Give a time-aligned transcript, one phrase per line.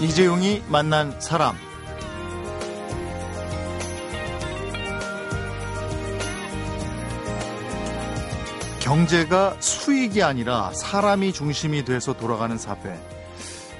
[0.00, 1.56] 이재용이 만난 사람
[8.80, 12.98] 경제가 수익이 아니라 사람이 중심이 돼서 돌아가는 사회.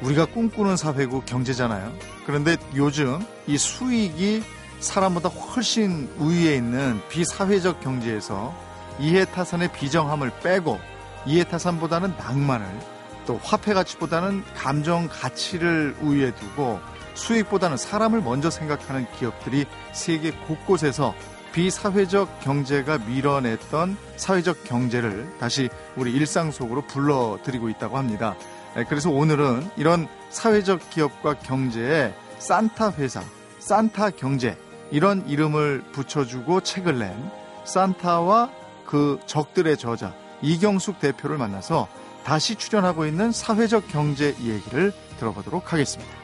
[0.02, 1.92] 우리가 꿈꾸는 사회고 경제잖아요.
[2.26, 4.42] 그런데 요즘 이 수익이
[4.80, 8.54] 사람보다 훨씬 우위에 있는 비사회적 경제에서
[8.98, 10.78] 이해타산의 비정함을 빼고
[11.26, 12.97] 이해타산보다는 낭만을
[13.28, 16.80] 또 화폐 가치보다는 감정 가치를 우위에 두고
[17.12, 21.14] 수익보다는 사람을 먼저 생각하는 기업들이 세계 곳곳에서
[21.52, 28.34] 비사회적 경제가 밀어냈던 사회적 경제를 다시 우리 일상 속으로 불러들이고 있다고 합니다.
[28.74, 33.22] 네, 그래서 오늘은 이런 사회적 기업과 경제에 산타 회사,
[33.58, 34.56] 산타 경제
[34.90, 37.30] 이런 이름을 붙여주고 책을 낸
[37.64, 38.50] 산타와
[38.86, 41.88] 그 적들의 저자 이경숙 대표를 만나서
[42.24, 46.18] 다시 출연하고 있는 사회적 경제 얘기를 들어보도록 하겠습니다.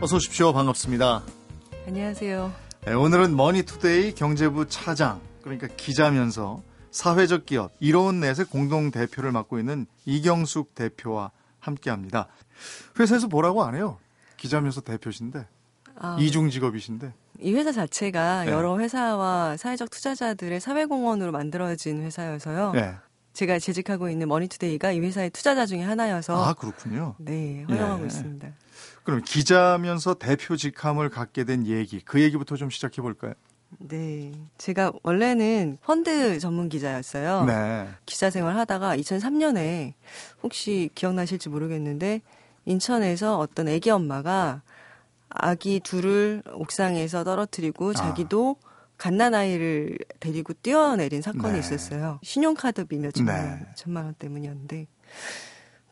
[0.00, 0.52] 어서 오십시오.
[0.52, 1.22] 반갑습니다.
[1.86, 2.52] 안녕하세요.
[2.86, 10.74] 네, 오늘은 머니투데이 경제부 차장, 그러니까 기자면서 사회적 기업 이로운넷의 공동 대표를 맡고 있는 이경숙
[10.74, 12.28] 대표와 함께합니다.
[12.98, 13.98] 회사에서 뭐라고 안 해요?
[14.38, 15.46] 기자면서 대표신데
[15.96, 18.52] 아, 이중 직업이신데 이 회사 자체가 네.
[18.52, 22.72] 여러 회사와 사회적 투자자들의 사회공헌으로 만들어진 회사여서요.
[22.72, 22.94] 네.
[23.34, 27.14] 제가 재직하고 있는 머니투데이가 이 회사의 투자자 중에 하나여서 아 그렇군요.
[27.18, 28.06] 네 활용하고 예.
[28.06, 28.48] 있습니다.
[29.04, 33.34] 그럼 기자면서 대표 직함을 갖게 된 얘기 그 얘기부터 좀 시작해 볼까요?
[33.78, 34.32] 네.
[34.56, 37.44] 제가 원래는 펀드 전문 기자였어요.
[37.44, 37.88] 네.
[38.06, 39.92] 기자 생활 하다가 2003년에
[40.42, 42.22] 혹시 기억나실지 모르겠는데
[42.68, 44.62] 인천에서 어떤 애기 엄마가
[45.30, 47.94] 아기 둘을 옥상에서 떨어뜨리고 아.
[47.94, 48.68] 자기도 아.
[48.98, 51.58] 갓난아이를 데리고 뛰어내린 사건이 네.
[51.60, 52.18] 있었어요.
[52.22, 53.66] 신용카드비 몇천만 원, 네.
[53.76, 54.86] 천만 원 때문이었는데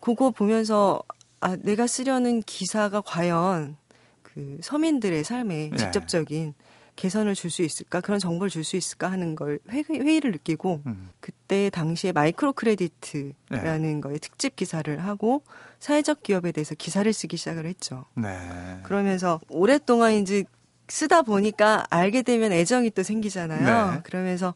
[0.01, 1.03] 그거 보면서
[1.41, 3.77] 아 내가 쓰려는 기사가 과연
[4.23, 5.77] 그 서민들의 삶에 네.
[5.77, 6.55] 직접적인
[6.97, 10.83] 개선을 줄 수 있을까 그런 정보를 줄 수 있을까 하는 걸 회, 의 를 느끼고
[10.87, 11.11] 음.
[11.21, 14.01] 그때 당시에 microcredit이라는 네.
[14.01, 15.43] 거에 특집 기사를 하고
[15.79, 18.07] 사회적 기업에 대해서 기사를 쓰기 시작을 했죠.
[18.15, 18.81] 네.
[18.83, 20.45] 그러면서 오랫동안 이제
[20.89, 23.93] 쓰다 보니까 알게 되면 애정이 또 생기잖아요.
[23.93, 24.01] 네.
[24.03, 24.55] 그러면서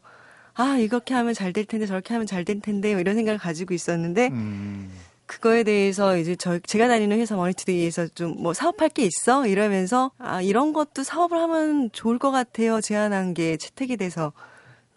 [0.53, 3.73] 아 이렇게 하면 잘 될 텐데 저렇게 하면 잘 될 텐데 뭐 이런 생각을 가지고
[3.73, 4.91] 있었는데 음.
[5.31, 10.41] 그거에 대해서 이제 저 제가 다니는 회사 머니투데이에서 좀 뭐 사업할 게 있어 이러면서 아
[10.41, 14.33] 이런 것도 사업을 하면 좋을 것 같아요 제안한 게 채택이 돼서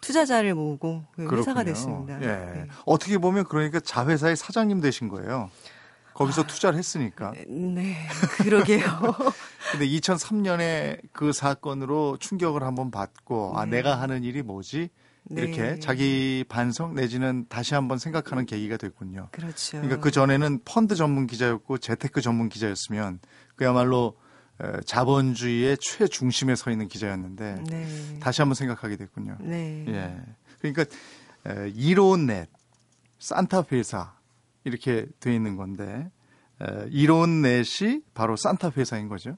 [0.01, 2.21] 투자자를 모으고 그 회사가 됐습니다.
[2.21, 2.25] 예.
[2.27, 2.67] 네.
[2.85, 5.49] 어떻게 보면 그러니까 자회사의 사장님 되신 거예요.
[6.13, 7.33] 거기서 아, 투자를 했으니까.
[7.47, 7.95] 네,
[8.37, 8.85] 그러게요.
[9.71, 13.77] 근데 2003년에 그 사건으로 충격을 한번 받고 아, 네.
[13.77, 14.89] 아 내가 하는 일이 뭐지?
[15.31, 15.79] 이렇게 네.
[15.79, 19.29] 자기 반성 내지는 다시 한번 생각하는 계기가 됐군요.
[19.31, 19.77] 그렇죠.
[19.77, 23.19] 그러니까 그 전에는 펀드 전문 기자였고 재테크 전문 기자였으면
[23.55, 24.17] 그야말로
[24.85, 28.19] 자본주의의 최중심에 서 있는 기자였는데 네.
[28.19, 29.37] 다시 한번 생각하게 됐군요.
[29.41, 29.83] 네.
[29.87, 30.15] 예.
[30.59, 30.85] 그러니까
[31.73, 32.49] 이로운 넷,
[33.19, 34.15] 산타 회사
[34.63, 36.09] 이렇게 돼 있는 건데
[36.89, 39.37] 이로운 넷이 바로 산타 회사인 거죠.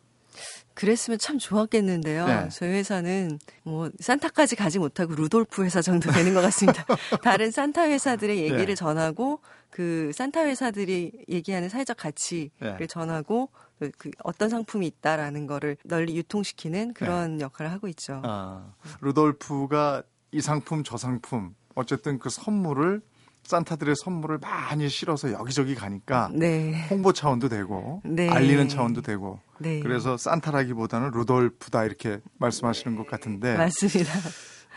[0.77, 2.27] 그랬으면 참 좋았겠는데요.
[2.27, 2.49] 네.
[2.49, 6.85] 저희 회사는 뭐 산타까지 가지 못하고 루돌프 회사 정도 되는 것 같습니다.
[7.23, 8.75] 다른 산타 회사들의 얘기를 네.
[8.75, 9.39] 전하고
[9.71, 12.85] 그 산타 회사들이 얘기하는 사회적 가치를 네.
[12.85, 13.49] 전하고
[13.97, 17.43] 그 어떤 상품이 있다라는 거를 널리 유통시키는 그런 네.
[17.43, 18.21] 역할을 하고 있죠.
[18.23, 18.71] 아,
[19.01, 23.01] 루돌프가 이 상품 저 상품 어쨌든 그 선물을
[23.47, 26.85] 산타들의 선물을 많이 실어서 여기저기 가니까 네.
[26.89, 28.29] 홍보 차원도 되고 네.
[28.29, 29.79] 알리는 차원도 되고 네.
[29.79, 34.11] 그래서 산타라기보다는 루돌프다 이렇게 말씀하시는 것 같은데 맞습니다.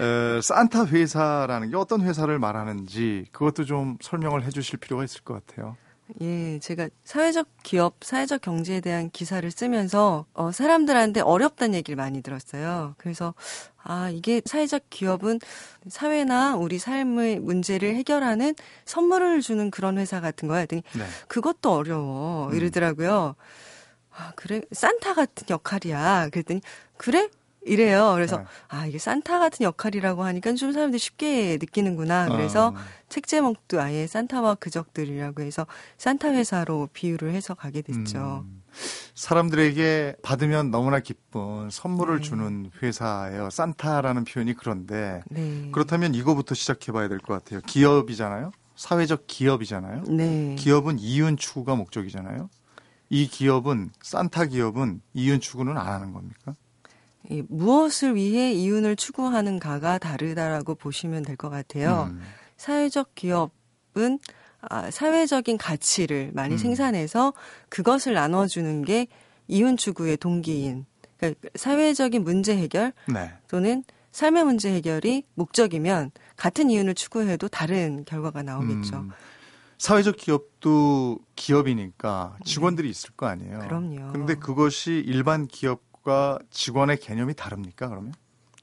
[0.00, 5.76] 에, 산타 회사라는 게 어떤 회사를 말하는지 그것도 좀 설명을 해주실 필요가 있을 것 같아요.
[6.20, 12.94] 예, 제가 사회적 기업, 사회적 경제에 대한 기사를 쓰면서 어, 사람들한테 어렵다는 얘기를 많이 들었어요.
[12.98, 13.34] 그래서
[13.82, 15.40] 아, 이게 사회적 기업은
[15.88, 18.54] 사회나 우리 삶의 문제를 해결하는
[18.84, 20.60] 선물을 주는 그런 회사 같은 거야.
[20.60, 21.04] 했더니 네.
[21.28, 22.48] 그것도 어려워.
[22.48, 22.54] 음.
[22.54, 23.36] 이러더라고요.
[24.12, 24.60] 아, 그래?
[24.72, 26.28] 산타 같은 역할이야.
[26.30, 26.60] 그랬더니
[26.96, 27.28] 그래?
[27.64, 28.12] 이래요.
[28.14, 28.44] 그래서 네.
[28.68, 32.28] 아 이게 산타 같은 역할이라고 하니까 좀 사람들이 쉽게 느끼는구나.
[32.28, 32.74] 그래서 어.
[33.08, 35.66] 책 제목도 아예 산타와 그적들이라고 해서
[35.98, 38.44] 산타 회사로 비유를 해서 가게 됐죠.
[38.46, 38.62] 음.
[39.14, 42.22] 사람들에게 받으면 너무나 기쁜 선물을 네.
[42.22, 43.50] 주는 회사예요.
[43.50, 45.68] 산타라는 표현이 그런데 네.
[45.72, 47.60] 그렇다면 이거부터 시작해봐야 될 것 같아요.
[47.66, 48.52] 기업이잖아요.
[48.76, 50.04] 사회적 기업이잖아요.
[50.08, 50.56] 네.
[50.58, 52.48] 기업은 이윤 추구가 목적이잖아요.
[53.10, 56.54] 이 기업은 산타 기업은 이윤 추구는 안 하는 겁니까?
[57.28, 62.08] 이 무엇을 위해 이윤을 추구하는가가 다르다라고 보시면 될 것 같아요.
[62.10, 62.20] 음.
[62.56, 64.18] 사회적 기업은
[64.62, 66.58] 아, 사회적인 가치를 많이 음.
[66.58, 67.32] 생산해서
[67.68, 69.06] 그것을 나눠주는 게
[69.48, 70.84] 이윤 추구의 동기인
[71.16, 73.32] 그러니까 사회적인 문제 해결 네.
[73.48, 78.96] 또는 삶의 문제 해결이 목적이면 같은 이윤을 추구해도 다른 결과가 나오겠죠.
[78.96, 79.10] 음.
[79.78, 82.90] 사회적 기업도 기업이니까 직원들이 네.
[82.90, 83.60] 있을 거 아니에요.
[83.60, 84.12] 그럼요.
[84.12, 88.14] 그런데 그것이 일반 기업 과 직원의 개념이 다릅니까, 그러면?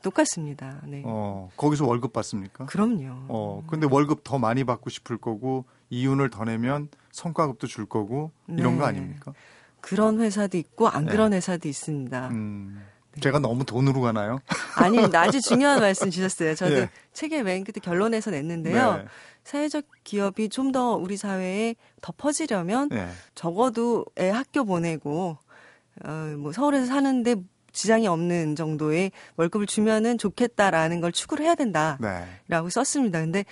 [0.02, 0.82] 똑같습니다.
[0.86, 1.04] 네.
[1.06, 2.66] 어, 거기서 월급 받습니까?
[2.66, 3.26] 그럼요.
[3.28, 8.74] 어, 근데 월급 더 많이 받고 싶을 거고 이윤을 더 내면 성과급도 줄 거고 이런
[8.74, 8.80] 네.
[8.80, 9.34] 거 아닙니까?
[9.82, 11.12] 그런 회사도 있고 안 네.
[11.12, 12.30] 그런 회사도 있습니다.
[12.30, 12.84] 음.
[13.20, 14.40] 제가 너무 돈으로 가나요?
[14.76, 16.54] 아니, 아주 중요한 말씀 주셨어요.
[16.54, 16.90] 저도 예.
[17.14, 18.98] 책의 맨 끝에 결론에서 냈는데요.
[18.98, 19.06] 네.
[19.44, 23.10] 사회적 기업이 좀 더 우리 사회에 더 퍼지려면 네.
[23.34, 25.38] 적어도 애 학교 보내고
[26.06, 27.36] 어, 뭐 서울에서 사는데
[27.72, 32.70] 지장이 없는 정도의 월급을 주면은 좋겠다라는 걸 추구를 해야 된다라고 네.
[32.70, 33.20] 썼습니다.
[33.20, 33.46] 근데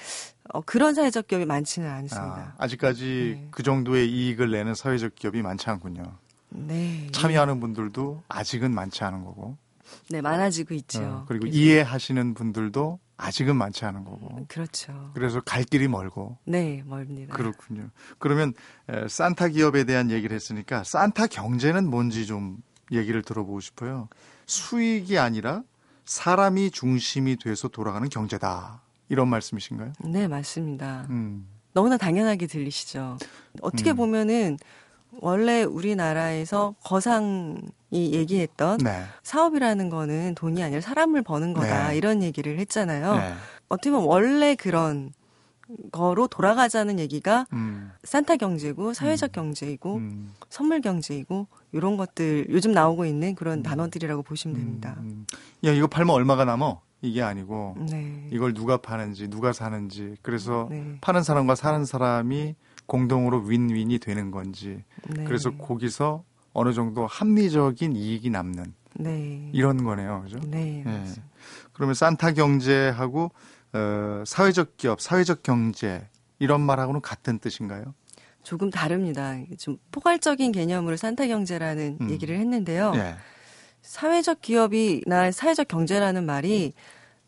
[0.52, 2.56] 어, 그런 사회적 기업이 많지는 않습니다.
[2.58, 3.48] 아, 직까지 네.
[3.52, 6.04] 그 정도의 이익을 내는 사회적 기업이 많지 않군요.
[6.50, 7.08] 네.
[7.12, 9.58] 참여하는 분들도 아직은 많지 않은 거고.
[10.10, 11.04] 네, 많아지고 있죠.
[11.04, 11.58] 어, 그리고 그래서.
[11.58, 14.46] 이해하시는 분들도 아직은 많지 않은 거고.
[14.48, 15.12] 그렇죠.
[15.14, 16.38] 그래서 갈 길이 멀고.
[16.46, 17.34] 네, 멀습니다.
[17.36, 17.90] 그렇군요.
[18.20, 18.54] 그러면
[18.90, 22.58] 에, 산타 기업에 대한 얘기를 했으니까 산타 경제는 뭔지 좀
[22.92, 24.10] 얘기를 들어보고 싶어요.
[24.46, 25.64] 수익이 아니라
[26.06, 28.82] 사람이 중심이 돼서 돌아가는 경제다.
[29.10, 29.94] 이런 말씀이신가요?
[30.04, 31.08] 네, 맞습니다.
[31.10, 31.48] 음.
[31.74, 33.18] 너무나 당연하게 들리시죠.
[33.62, 33.96] 어떻게 음.
[33.98, 34.58] 보면은
[35.22, 37.62] 원래 우리나라에서 거상이
[37.94, 39.04] 얘기했던 네.
[39.24, 41.98] 사업이라는 거는 돈이 아니라 사람을 버는 거다 네.
[41.98, 43.16] 이런 얘기를 했잖아요.
[43.16, 43.34] 네.
[43.70, 45.12] 어떻게 보면 원래 그런
[45.92, 47.92] 거로 돌아가자는 얘기가 음.
[48.04, 49.34] 산타 경제고 사회적 음.
[49.34, 50.34] 경제이고 음.
[50.50, 53.64] 선물 경제이고 이런 것들 요즘 나오고 있는 그런 음.
[53.64, 54.96] 단어들이라고 보시면 됩니다.
[55.00, 55.26] 음.
[55.64, 56.82] 야 이거 팔면 얼마가 남어?
[57.02, 58.28] 이게 아니고 네.
[58.32, 60.98] 이걸 누가 파는지 누가 사는지 그래서 네.
[61.02, 65.24] 파는 사람과 사는 사람이 공동으로 윈윈이 되는 건지 네.
[65.24, 66.24] 그래서 거기서
[66.54, 69.50] 어느 정도 합리적인 이익이 남는 네.
[69.54, 70.40] 이런 거네요, 그죠?
[70.48, 70.84] 네.
[70.86, 71.06] 네.
[71.74, 73.32] 그러면 산타 경제하고
[73.74, 76.08] 어, 사회적 기업, 사회적 경제
[76.40, 77.94] 이런 말하고는 같은 뜻인가요?
[78.44, 79.36] 조금 다릅니다.
[79.58, 82.10] 좀 포괄적인 개념으로 산타 경제라는 음.
[82.12, 82.92] 얘기를 했는데요.
[82.92, 83.16] 네.
[83.82, 86.74] 사회적 기업이나 사회적 경제라는 말이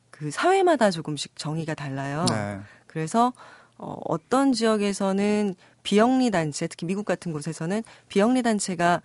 [0.10, 2.26] 그 사회마다 조금씩 정의가 달라요.
[2.30, 2.60] 네.
[2.88, 3.34] 그래서
[3.78, 9.02] 어, 어떤 지역에서는 비영리 단체, 특히 미국 같은 곳에서는 비영리 단체가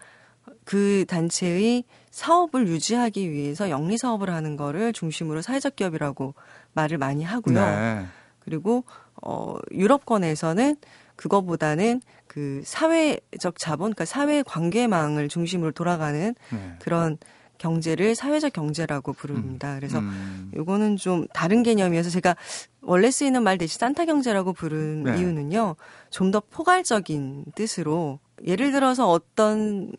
[0.65, 6.35] 그 단체의 사업을 유지하기 위해서 영리 사업을 하는 거를 중심으로 사회적 기업이라고
[6.73, 7.55] 말을 많이 하고요.
[7.55, 8.07] 네.
[8.41, 8.85] 그리고
[9.23, 10.77] 어 유럽권에서는
[11.17, 16.73] 그거보다는 그 사회적 자본, 그러니까 사회 관계망을 중심으로 돌아가는 네.
[16.81, 17.19] 그런
[17.63, 19.75] 경제를 사회적 경제라고 부릅니다.
[19.75, 19.77] 음.
[19.79, 20.51] 그래서 음.
[20.57, 22.35] 요거는 좀 다른 개념이어서 제가
[22.81, 25.19] 원래 쓰이는 말 대신 산타 경제라고 부른 네.
[25.19, 25.77] 이유는요.
[26.11, 29.93] 좀 더 포괄적인 뜻으로 예를 들어서 어떤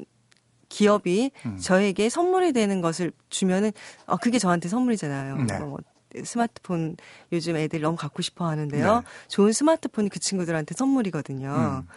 [0.67, 1.57] 기업이 음.
[1.57, 3.71] 저에게 선물이 되는 것을 주면은
[4.07, 5.37] 어 그게 저한테 선물이잖아요.
[5.43, 5.59] 네.
[5.59, 5.77] 뭐
[6.23, 6.97] 스마트폰
[7.31, 8.95] 요즘 애들 너무 갖고 싶어 하는데요.
[8.95, 9.01] 네.
[9.29, 11.49] 좋은 스마트폰이 그 친구들한테 선물이거든요.
[11.49, 11.87] 음.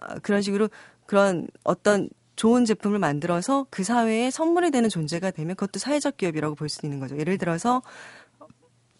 [0.00, 0.70] 어, 그런 식으로
[1.06, 6.68] 그런 어떤 좋은 제품을 만들어서 그 사회에 선물이 되는 존재가 되면 그것도 사회적 기업이라고 볼
[6.68, 7.16] 수 있는 거죠.
[7.18, 7.82] 예를 들어서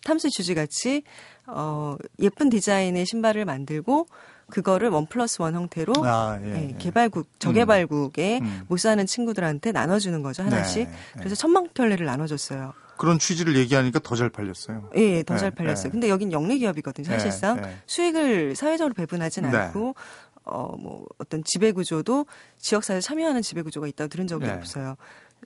[0.04, 1.02] 탐스 주지 같이
[1.46, 4.06] 어 예쁜 디자인의 신발을 만들고
[4.50, 6.76] 그거를 원 플러스 원 형태로 아, 예, 예, 예.
[6.78, 8.62] 개발국 저개발국에 음, 음.
[8.68, 10.84] 못 사는 친구들한테 나눠주는 거죠 하나씩.
[10.84, 11.18] 네, 네.
[11.18, 12.74] 그래서 천만 켤레를 나눠줬어요.
[12.98, 14.90] 그런 취지를 얘기하니까 더 잘 팔렸어요.
[14.96, 15.84] 예, 더잘 네, 팔렸어요.
[15.84, 15.90] 네.
[15.90, 17.06] 근데 여긴 영리 기업이거든요.
[17.06, 19.94] 사실상 네, 수익을 사회적으로 배분하진 않고
[20.44, 22.26] 어, 뭐, 어떤 지배 구조도
[22.58, 24.52] 지역사회에 참여하는 지배 구조가 있다고 들은 적이 네.
[24.52, 24.96] 없어요.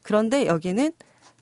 [0.02, 0.92] 그런데 여기는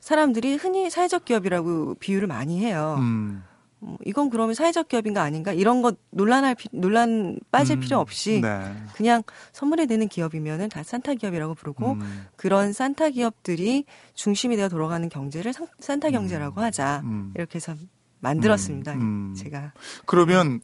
[0.00, 2.96] 사람들이 흔히 사회적 기업이라고 비유를 많이 해요.
[2.98, 3.42] 음.
[3.80, 8.40] 어, 이건 그러면 사회적 기업인가 아닌가 이런 거 논란할 피, 논란 빠질 음, 필요 없이
[8.40, 8.74] 네.
[8.94, 9.22] 그냥
[9.52, 12.26] 선물이 되는 기업이면은 다 산타 기업이라고 부르고 음.
[12.36, 13.84] 그런 산타 기업들이
[14.14, 16.64] 중심이 되어 돌아가는 경제를 상, 산타 경제라고 음.
[16.64, 17.32] 하자 음.
[17.34, 17.74] 이렇게 해서
[18.20, 18.92] 만들었습니다.
[18.94, 19.34] 음.
[19.36, 19.72] 제가
[20.06, 20.60] 그러면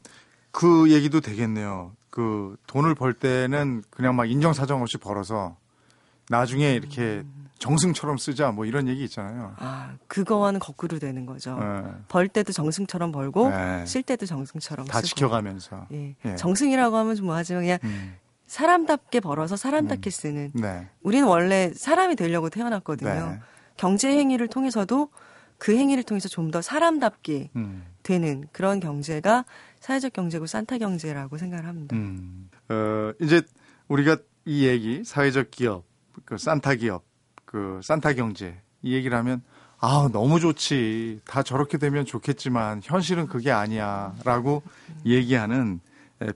[0.50, 1.92] 그 얘기도 되겠네요.
[2.12, 5.56] 그 돈을 벌 때는 그냥 막 인정사정 없이 벌어서
[6.28, 7.24] 나중에 이렇게
[7.58, 9.54] 정승처럼 쓰자 뭐 이런 얘기 있잖아요.
[9.56, 11.58] 아, 그거와는 거꾸로 되는 거죠.
[11.58, 11.82] 네.
[12.08, 13.86] 벌 때도 정승처럼 벌고 네.
[13.86, 15.06] 쓸 때도 정승처럼 다 쓰고.
[15.08, 15.86] 지켜가면서.
[15.92, 16.14] 예.
[16.26, 16.36] 예.
[16.36, 18.14] 정승이라고 하면 좀 뭐하지만 그냥 음.
[18.46, 20.10] 사람답게 벌어서 사람답게 음.
[20.10, 20.50] 쓰는.
[20.52, 20.88] 네.
[21.02, 23.30] 우리는 원래 사람이 되려고 태어났거든요.
[23.30, 23.40] 네.
[23.78, 25.08] 경제 행위를 통해서도
[25.56, 27.84] 그 행위를 통해서 좀 더 사람답게 음.
[28.02, 29.46] 되는 그런 경제가
[29.82, 31.96] 사회적 경제고 산타 경제라고 생각을 합니다.
[31.96, 32.48] 음.
[32.68, 33.42] 어, 이제
[33.88, 35.84] 우리가 이 얘기 사회적 기업,
[36.24, 37.04] 그 산타 기업,
[37.44, 39.42] 그 산타 경제 이 얘기를 하면
[39.78, 41.20] 아, 너무 좋지.
[41.26, 44.62] 다 저렇게 되면 좋겠지만 현실은 그게 아니야라고
[45.04, 45.80] 얘기하는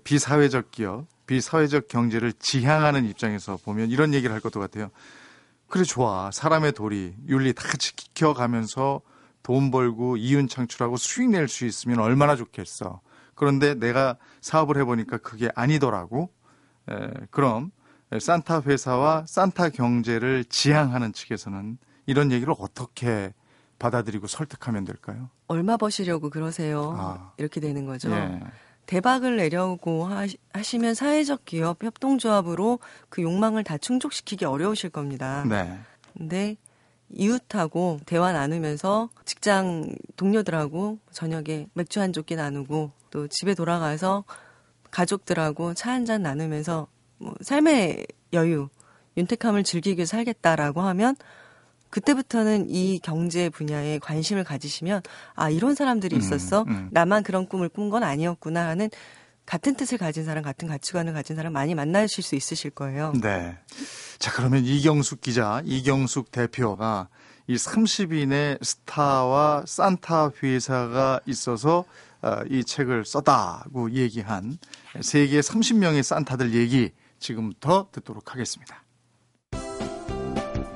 [0.03, 4.91] 비사회적 기업, 비사회적 경제를 지향하는 입장에서 보면 이런 얘기를 할 것도 같아요.
[5.69, 6.33] 그래 좋아.
[6.33, 9.01] 사람의 도리, 윤리 다 지켜가면서
[9.45, 13.01] 돈 벌고 이윤 창출하고 수익 낼 수 있으면 얼마나 좋겠어.
[13.37, 16.31] 그런데 내가 사업을 해보니까 그게 아니더라고.
[16.91, 17.71] 에, 그럼
[18.19, 23.33] 산타 회사와 산타 경제를 지향하는 측에서는 이런 얘기를 어떻게
[23.79, 25.29] 받아들이고 설득하면 될까요?
[25.47, 26.95] 얼마 버시려고 그러세요?
[26.97, 27.33] 아.
[27.37, 28.11] 이렇게 되는 거죠.
[28.11, 28.41] 예.
[28.87, 32.79] 대박을 내려고 하시, 면 사회적 기업 협동조합으로
[33.09, 35.45] 그 욕망을 다 충족시키기 어려우실 겁니다.
[35.47, 35.79] 네.
[36.17, 36.57] 근데
[37.11, 44.25] 이웃하고 대화 나누면서 직장 동료들하고 저녁에 맥주 한 조끼 나누고 또 집에 돌아가서
[44.91, 48.69] 가족들하고 차 한 잔 나누면서 뭐 삶의 여유,
[49.17, 51.17] 윤택함을 즐기기 위해 살겠다라고 하면
[51.89, 55.01] 그때부터는 이 경제 분야에 관심을 가지시면
[55.35, 56.89] 아 이런 사람들이 음, 있었어 음, 음.
[56.93, 58.91] 나만 그런 꿈을 꾼 건 아니었구나 하는
[59.47, 63.15] 같은 뜻을 가진 사람 같은 가치관을 가진 사람 많이 만나실 수 있으실 거예요.
[63.23, 63.57] 네.
[64.19, 67.09] 자 그러면 이경숙 기자, 이경숙 대표가
[67.47, 71.85] 이 30인의 스타와 산타 회사가 있어서 어,
[72.51, 74.59] 이 책을 썼다고 얘기한
[75.01, 78.83] 세계 30명의 산타들 얘기 지금부터 듣도록 하겠습니다.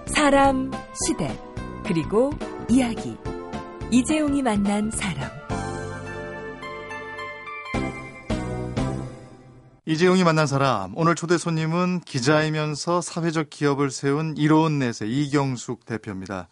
[0.06, 0.70] 사람,
[1.06, 1.38] 시대,
[1.84, 2.30] 그리고
[2.68, 3.16] 이야기.
[3.90, 5.28] 이재용이 만난 사람.
[9.86, 10.92] 이재용이 만난 사람.
[10.94, 16.48] 오늘 초대 손님은 기자이면서 사회적 기업을 세운 이로운 넷의 이경숙 대표입니다.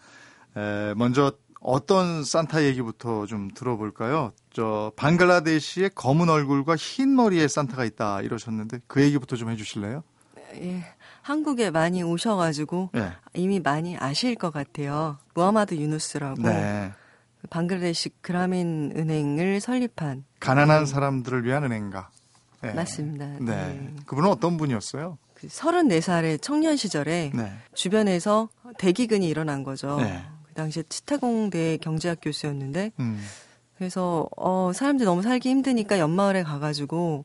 [0.56, 4.32] 에, 먼저 어떤 산타 얘기부터 좀 들어볼까요?
[4.52, 10.02] 저 방글라데시의 검은 얼굴과 흰 머리의 산타가 있다 이러셨는데 그 얘기부터 좀 해주실래요?
[10.54, 10.84] 예,
[11.22, 13.12] 한국에 많이 오셔가지고 네.
[13.34, 15.18] 이미 많이 아실 것 같아요.
[15.34, 16.92] 무하마드 유누스라고 네.
[17.50, 20.86] 방글라데시 그라민 은행을 설립한 가난한 네.
[20.86, 22.10] 사람들을 위한 은행가.
[22.62, 22.72] 네.
[22.72, 23.26] 맞습니다.
[23.26, 23.38] 네.
[23.40, 23.94] 네.
[24.06, 25.18] 그분은 어떤 분이었어요?
[25.34, 27.52] 그 34살의 청년 시절에 네.
[27.74, 28.48] 주변에서
[28.78, 29.96] 대기근이 일어난 거죠.
[30.00, 30.24] 네.
[30.58, 33.20] 그 당시에 치타공대 경제학 교수였는데 음.
[33.76, 37.24] 그래서 어 사람들이 너무 살기 힘드니까 연마을에 가가지고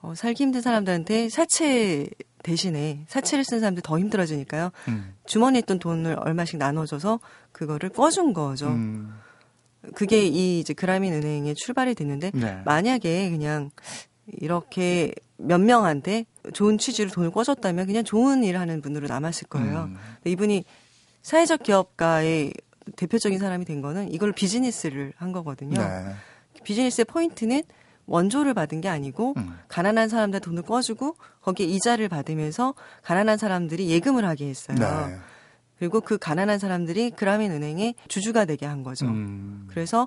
[0.00, 2.06] 어, 살기 힘든 사람들한테 사채
[2.44, 4.70] 대신에 사채를 쓴 사람들 더 힘들어지니까요.
[4.86, 5.14] 음.
[5.26, 7.18] 주머니에 있던 돈을 얼마씩 나눠줘서
[7.50, 8.68] 그거를 꺼준 거죠.
[8.68, 9.12] 음.
[9.96, 12.62] 그게 이 이제 그라민 은행의 출발이 됐는데 네.
[12.64, 13.72] 만약에 그냥
[14.28, 19.88] 이렇게 몇 명한테 좋은 취지로 돈을 꿔줬다면 그냥 좋은 일 하는 분으로 남았을 거예요.
[19.90, 19.96] 음.
[20.24, 20.64] 이분이
[21.26, 22.52] 사회적 기업가의
[22.94, 25.76] 대표적인 사람이 된 거는 이걸 비즈니스를 한 거거든요.
[25.76, 26.14] 네.
[26.62, 27.64] 비즈니스의 포인트는
[28.06, 29.58] 원조를 받은 게 아니고 음.
[29.66, 34.78] 가난한 사람들 돈을 꿔주고 거기에 이자를 받으면서 가난한 사람들이 예금을 하게 했어요.
[34.78, 35.16] 네.
[35.80, 39.06] 그리고 그 가난한 사람들이 그라민 은행의 주주가 되게 한 거죠.
[39.06, 39.66] 음.
[39.68, 40.06] 그래서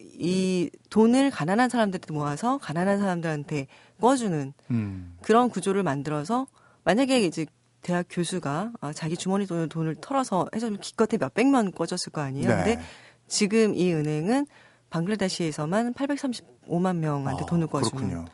[0.00, 3.68] 이 돈을 가난한 사람들한테 모아서 가난한 사람들한테
[4.00, 5.16] 꿔주는 음.
[5.22, 6.48] 그런 구조를 만들어서
[6.82, 7.46] 만약에 이제
[7.82, 12.48] 대학 교수가 아, 자기 주머니 돈을 돈을 털어서 해서 기껏해 몇 백만 꿔줬을 거 아니에요.
[12.48, 12.56] 네.
[12.56, 12.80] 근데
[13.26, 14.46] 지금 이 은행은
[14.90, 18.26] 방글라데시에서만 835만 명한테 아, 돈을 꿔주는.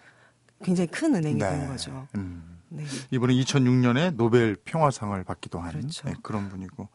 [0.62, 1.50] 굉장히 큰 은행이 네.
[1.50, 2.06] 된 거죠.
[2.16, 2.58] 음.
[2.68, 2.84] 네.
[3.10, 6.08] 이번에 2006년에 노벨 평화상을 받기도 한 그렇죠.
[6.08, 6.88] 네, 그런 분이고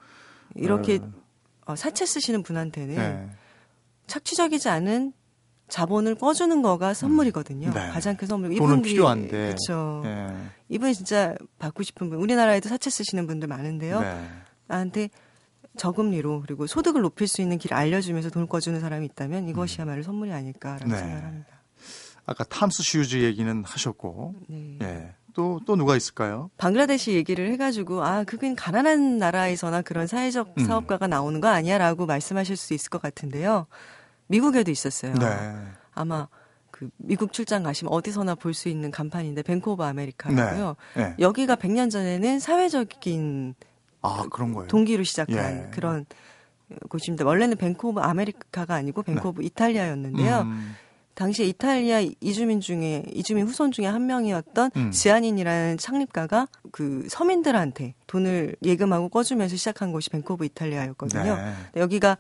[0.56, 1.00] 이렇게
[1.66, 3.30] 어, 사채 쓰시는 분한테는 네.
[4.08, 5.14] 착취적이지 않은
[5.70, 7.72] 자본을 꿔주는 거가 선물이거든요.
[7.74, 7.90] 네.
[7.90, 8.56] 가장 큰 선물.
[8.56, 9.30] 돈은 필요한데.
[9.30, 10.02] 그렇죠.
[10.04, 10.28] 네.
[10.70, 12.20] 이분이 진짜 받고 싶은 분.
[12.20, 14.02] 우리나라에도 사채 쓰시는 분들 많은데요.
[14.02, 14.30] 네.
[14.68, 15.10] 나한테
[15.78, 20.88] 저금리로 그리고 소득을 높일 수 있는 길을 알려주면서 돈을 꿔주는 사람이 있다면 이것이야말로 선물이 아닐까라는
[20.88, 20.98] 네.
[20.98, 21.48] 생각을 합니다.
[22.26, 24.78] 아까 TOMS Shoes 얘기는 하셨고, 네.
[24.84, 25.16] 예.
[25.34, 26.52] 또, 또 누가 있을까요?
[26.58, 30.66] 방글라데시 얘기를 해가지고, 아, 그건 가난한 나라에서나 그런 사회적 음.
[30.66, 31.78] 사업가가 나오는 거 아니야?
[31.78, 33.66] 라고 말씀하실 수 있을 것 같은데요.
[34.30, 35.14] 미국에도 있었어요.
[35.16, 35.28] 네.
[35.94, 36.28] 아마
[36.72, 40.76] 그 미국 출장 가시면 어디서나 볼 수 있는 간판인데, Bank of America고요.
[40.96, 41.04] 네.
[41.04, 41.16] 네.
[41.20, 43.56] 여기가 100년 전에는 사회적인
[44.02, 44.68] 아, 그런 거예요.
[44.70, 45.72] 동기로 시작한 예.
[45.72, 46.06] 그런
[46.88, 47.26] 곳입니다.
[47.26, 49.28] 원래는 Bank of America가 아니고 Bank 네.
[49.28, 50.42] of 이탈리아였는데요.
[50.42, 50.76] 음.
[51.16, 54.92] 당시에 이탈리아 이주민 중에 이주민 후손 중에 한 명이었던 음.
[54.92, 61.36] 지아니니라는 창립가가 그 서민들한테 돈을 예금하고 꿔주면서 시작한 곳이 Bank of 이탈리아였거든요.
[61.36, 61.54] 네.
[61.76, 62.18] 여기가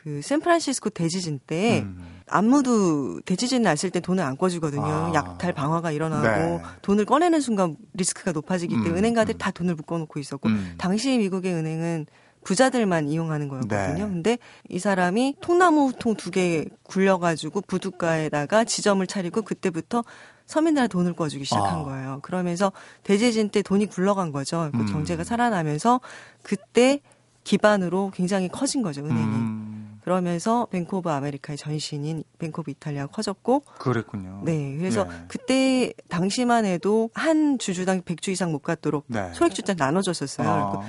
[0.00, 2.20] 그 샌프란시스코 대지진 때 음.
[2.28, 4.84] 아무도 대지진 났을 때 돈을 안 꿔주거든요.
[4.84, 5.12] 아.
[5.14, 6.62] 약탈 방화가 일어나고 네.
[6.82, 8.96] 돈을 꺼내는 순간 리스크가 높아지기 때문에 음.
[8.98, 10.74] 은행가들 다 돈을 묶어놓고 있었고 음.
[10.78, 12.06] 당시 미국의 은행은
[12.44, 14.04] 부자들만 이용하는 거였거든요.
[14.06, 14.10] 네.
[14.12, 14.38] 근데
[14.68, 20.04] 이 사람이 통나무 통 두 개 굴려가지고 부둣가에다가 지점을 차리고 그때부터
[20.46, 21.82] 서민들한테 돈을 꿔주기 시작한 아.
[21.82, 22.20] 거예요.
[22.22, 22.70] 그러면서
[23.02, 24.70] 대지진 때 돈이 굴러간 거죠.
[24.72, 24.86] 그 음.
[24.86, 26.00] 경제가 살아나면서
[26.42, 27.00] 그때
[27.42, 29.20] 기반으로 굉장히 커진 거죠 은행이.
[29.20, 29.67] 음.
[30.08, 34.40] 그러면서 of America의 전신인 of 이탈리아가 커졌고 그랬군요.
[34.42, 34.74] 네.
[34.78, 35.24] 그래서 예.
[35.28, 39.30] 그때 당시만 해도 한 주주당 100주 이상 못 갖도록 네.
[39.34, 40.48] 소액주주 나눠줬었어요.
[40.48, 40.82] 아.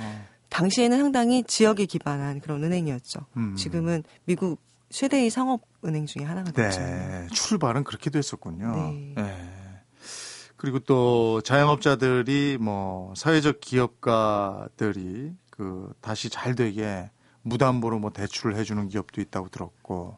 [0.48, 3.20] 당시에는 상당히 지역에 기반한 그런 은행이었죠.
[3.36, 3.54] 음.
[3.56, 4.58] 지금은 미국
[4.88, 6.80] 최대의 상업은행 중에 하나가 됐죠.
[6.80, 8.74] 네, 출발은 그렇게 됐었군요.
[8.74, 9.12] 네.
[9.16, 9.36] 네.
[10.56, 17.10] 그리고 또 자영업자들이 뭐 사회적 기업가들이 그 다시 잘 되게
[17.42, 20.16] 무담보로 뭐 대출을 해주는 기업도 있다고 들었고,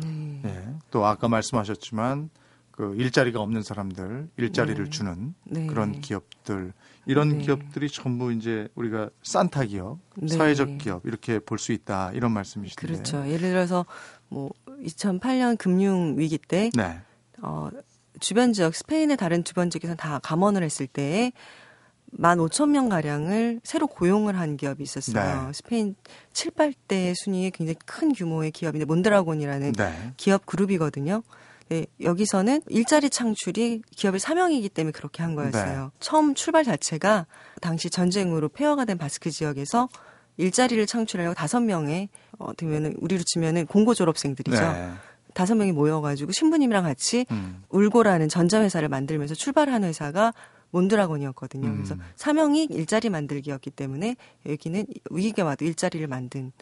[0.00, 0.40] 네.
[0.42, 0.74] 네.
[0.90, 2.30] 또 아까 말씀하셨지만
[2.70, 4.90] 그 일자리가 없는 사람들 일자리를 네.
[4.90, 5.66] 주는 네.
[5.66, 6.72] 그런 기업들
[7.06, 7.38] 이런 네.
[7.38, 10.26] 기업들이 전부 이제 우리가 산타 기업, 네.
[10.26, 12.86] 사회적 기업 이렇게 볼 수 있다 이런 말씀이신데.
[12.86, 13.18] 그렇죠.
[13.28, 13.86] 예를 들어서
[14.28, 14.50] 뭐
[14.82, 16.98] 2008년 금융 위기 때 네.
[17.42, 17.68] 어,
[18.18, 21.32] 주변 지역 스페인의 다른 주변 지역에서 다 감원을 했을 때
[22.18, 25.46] 15,000명 가량을 새로 고용을 한 기업이 있었어요.
[25.46, 25.52] 네.
[25.52, 25.94] 스페인
[26.32, 30.12] 7, 8대 순위의 굉장히 큰 규모의 기업인데 몬드라곤이라는 네.
[30.16, 31.22] 기업 그룹이거든요.
[31.70, 35.82] 네, 여기서는 일자리 창출이 기업의 사명이기 때문에 그렇게 한 거였어요.
[35.84, 35.90] 네.
[35.98, 37.26] 처음 출발 자체가
[37.60, 39.88] 당시 전쟁으로 폐허가 된 바스크 지역에서
[40.36, 44.60] 일자리를 창출하려고 다섯 명의 어떻게 보면 우리로 치면은 공고 졸업생들이죠.
[44.60, 44.90] 네.
[45.32, 47.64] 다섯 명이 모여가지고 신부님이랑 같이 음.
[47.70, 50.32] 울고라는 전자회사를 만들면서 출발한 회사가
[50.74, 51.68] 몬드라곤이었거든요.
[51.68, 51.74] 음.
[51.76, 54.16] 그래서 사명이 일자리 만들기였기 때문에
[54.46, 56.52] 여기는 위기가 와도 일자리를 만든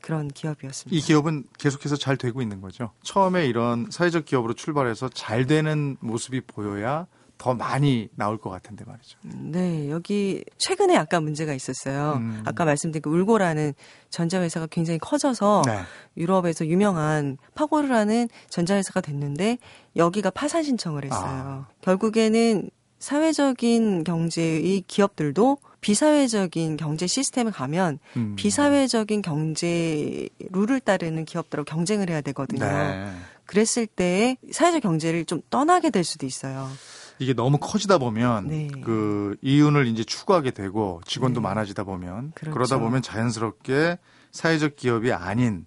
[0.00, 0.94] 그런 기업이었습니다.
[0.94, 2.90] 이 기업은 계속해서 잘 되고 있는 거죠.
[3.02, 7.06] 처음에 이런 사회적 기업으로 출발해서 잘 되는 모습이 보여야
[7.38, 9.18] 더 많이 나올 것 같은데 말이죠.
[9.22, 12.14] 네, 여기 최근에 약간 문제가 있었어요.
[12.16, 12.42] 음.
[12.44, 13.74] 아까 말씀드린 그 울고라는
[14.10, 15.80] 전자회사가 굉장히 커져서 네.
[16.16, 19.58] 유럽에서 유명한 파고르라는 전자회사가 됐는데
[19.96, 21.20] 여기가 파산 신청을 했어요.
[21.20, 21.68] 아.
[21.80, 22.70] 결국에는
[23.02, 28.36] 사회적인 경제의 기업들도 비사회적인 경제 시스템에 가면 음.
[28.36, 32.64] 비사회적인 경제 룰을 따르는 기업들하고 경쟁을 해야 되거든요.
[32.64, 33.12] 네.
[33.44, 36.68] 그랬을 때 사회적 경제를 좀 떠나게 될 수도 있어요.
[37.18, 38.68] 이게 너무 커지다 보면 네.
[38.84, 41.42] 그 이윤을 이제 추구하게 되고 직원도 네.
[41.42, 42.54] 많아지다 보면 그렇죠.
[42.54, 43.98] 그러다 보면 자연스럽게
[44.30, 45.66] 사회적 기업이 아닌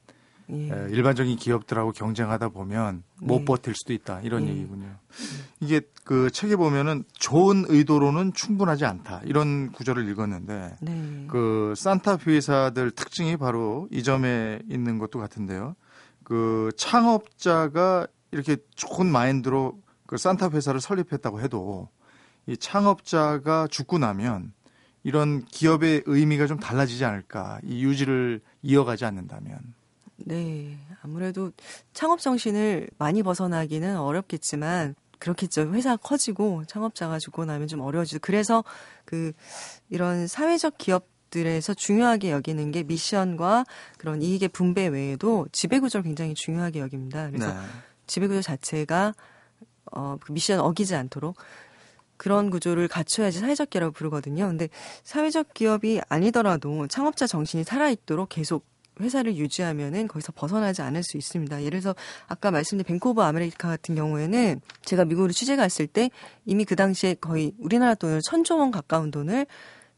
[0.52, 0.88] 예.
[0.92, 3.46] 일반적인 기업들하고 경쟁하다 보면 못 네.
[3.46, 4.52] 버틸 수도 있다 이런 예.
[4.52, 4.88] 얘기군요.
[5.60, 11.26] 이게 그 책에 보면은 좋은 의도로는 충분하지 않다 이런 구절을 읽었는데 네.
[11.30, 15.76] 그 산타페 회사들 특징이 바로 이 점에 있는 것도 같은데요.
[16.24, 21.90] 그 창업자가 이렇게 좋은 마인드로 그 산타 회사를 설립했다고 해도
[22.48, 24.54] 이 창업자가 죽고 나면
[25.04, 29.60] 이런 기업의 의미가 좀 달라지지 않을까 이 유지를 이어가지 않는다면.
[30.18, 30.78] 네.
[31.02, 31.52] 아무래도
[31.94, 35.74] 창업 정신을 많이 벗어나기는 어렵겠지만 그렇겠죠.
[35.74, 38.20] 회사가 커지고 창업자가 죽고 나면 좀 어려워지죠.
[38.22, 38.64] 그래서
[39.06, 39.34] 그
[39.90, 43.66] 이런 사회적 기업들에서 중요하게 여기는 게 미션과
[43.98, 47.30] 그런 이익의 분배 외에도 지배구조를 굉장히 중요하게 여깁니다.
[47.30, 47.60] 그래서 네.
[48.08, 49.14] 지배구조 자체가
[49.92, 51.38] 어, 그 미션 어기지 않도록
[52.18, 54.48] 그런 구조를 갖춰야지 사회적 기업이라고 부르거든요.
[54.48, 54.70] 근데
[55.04, 58.66] 사회적 기업이 아니더라도 창업자 정신이 살아있도록 계속
[59.00, 61.64] 회사를 유지하면은 거기서 벗어나지 않을 수 있습니다.
[61.64, 61.96] 예를 들어서
[62.28, 66.10] 아까 말씀드린 of America 같은 경우에는 제가 미국으로 취재 갔을 때
[66.46, 69.46] 이미 그 당시에 거의 우리나라 돈을 천조 원 가까운 돈을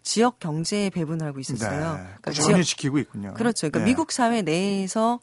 [0.03, 1.97] 지역 경제에 배분하고 있었어요.
[1.97, 3.33] 네, 그러니까 지역 시키고 있군요.
[3.33, 3.69] 그렇죠.
[3.69, 3.86] 그러니까 네.
[3.86, 5.19] 미국 사회 내에서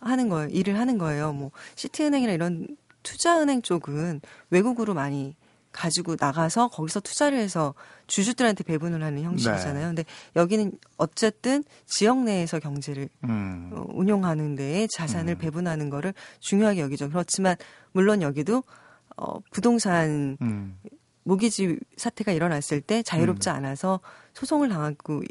[0.00, 0.48] 하는 거예요.
[0.48, 1.32] 일을 하는 거예요.
[1.32, 2.66] 뭐 시티은행이나 이런
[3.02, 5.36] 투자은행 쪽은 외국으로 많이
[5.76, 7.74] 가지고 나가서 거기서 투자를 해서
[8.06, 9.74] 주주들한테 배분을 하는 형식이잖아요.
[9.74, 9.86] 네.
[9.86, 13.70] 근데 여기는 어쨌든 지역 내에서 경제를 음.
[13.72, 15.38] 어, 운용하는 데에 자산을 음.
[15.38, 17.10] 배분하는 거를 중요하게 여기죠.
[17.10, 17.56] 그렇지만
[17.92, 18.64] 물론 여기도
[19.16, 20.78] 어 부동산 음.
[21.24, 23.56] 모기지 사태가 일어났을 때 자유롭지 음.
[23.56, 24.00] 않아서
[24.34, 25.22] 소송을 당하고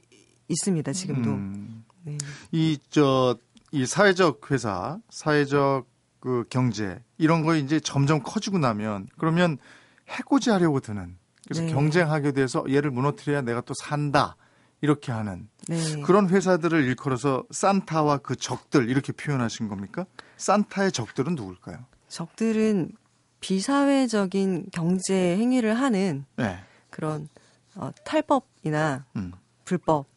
[0.47, 0.93] 있습니다.
[0.93, 1.29] 지금도.
[1.31, 1.85] 음.
[2.03, 2.17] 네.
[2.51, 3.37] 이저
[3.71, 5.87] 이 사회적 회사, 사회적
[6.19, 9.57] 그 경제 이런 거 이제 점점 커지고 나면 그러면
[10.07, 11.71] 해코지하려고 드는 그래서 네.
[11.71, 14.35] 경쟁하게 돼서 얘를 무너뜨려야 내가 또 산다
[14.81, 16.01] 이렇게 하는 네.
[16.01, 20.05] 그런 회사들을 일컬어서 산타와 그 적들 이렇게 표현하신 겁니까?
[20.37, 21.85] 산타의 적들은 누굴까요?
[22.07, 22.91] 적들은
[23.39, 26.57] 비사회적인 경제 행위를 하는 네.
[26.89, 27.27] 그런
[27.75, 29.33] 어, 탈법이나 음.
[29.65, 30.07] 불법,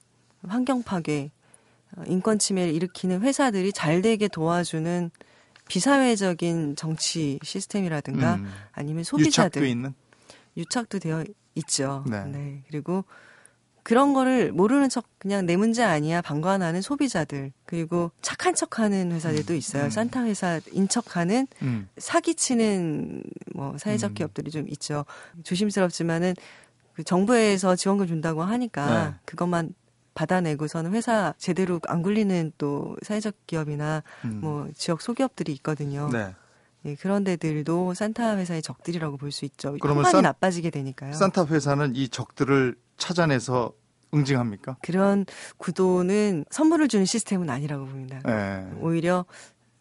[0.46, 1.30] 환경 파괴,
[1.96, 5.10] 어, 인권 침해를 일으키는 회사들이 잘 되게 도와주는
[5.68, 8.50] 비사회적인 정치 시스템이라든가 음.
[8.72, 9.94] 아니면 소비자들 유착도 있는
[10.56, 12.04] 유착도 되어 있죠.
[12.08, 12.24] 네.
[12.26, 12.62] 네.
[12.68, 13.04] 그리고
[13.88, 19.56] 그런 거를 모르는 척 그냥 내 문제 아니야 방관하는 소비자들 그리고 착한 척하는 회사들도 음.
[19.56, 19.84] 있어요.
[19.84, 19.90] 음.
[19.90, 21.88] 산타 회사인 척하는 음.
[21.96, 23.22] 사기치는
[23.54, 24.14] 뭐 사회적 음.
[24.14, 25.06] 기업들이 좀 있죠.
[25.42, 26.34] 조심스럽지만은
[26.92, 29.14] 그 정부에서 지원금 준다고 하니까 네.
[29.24, 29.72] 그것만
[30.18, 34.40] 받아내고서는 회사 제대로 안 굴리는 또 사회적 기업이나 음.
[34.40, 36.10] 뭐 지역 소기업들이 있거든요.
[36.12, 36.34] 네.
[36.86, 39.76] 예, 그런 데들도 산타 회사의 적들이라고 볼 수 있죠.
[39.80, 41.12] 그러면 산, 나빠지게 되니까요.
[41.12, 43.72] 산타 회사는 이 적들을 찾아내서
[44.12, 44.78] 응징합니까?
[44.82, 45.24] 그런
[45.58, 48.18] 구도는 선물을 주는 시스템은 아니라고 봅니다.
[48.24, 48.68] 네.
[48.80, 49.24] 오히려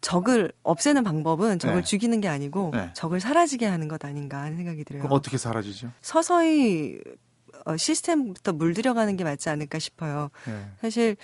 [0.02, 1.82] 적을 없애는 방법은 적을 네.
[1.82, 2.92] 죽이는 게 아니고 네.
[2.94, 5.02] 적을 사라지게 하는 것 아닌가 하는 생각이 들어요.
[5.02, 5.92] 그럼 어떻게 사라지죠?
[6.02, 7.12] 서서히 어,
[7.76, 10.30] 시스템부터 물들여가는 게 맞지 않을까 싶어요.
[10.46, 10.54] 네.
[10.80, 11.18] 사실